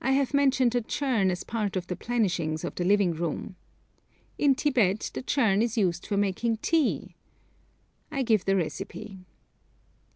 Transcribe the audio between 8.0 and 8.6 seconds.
I give the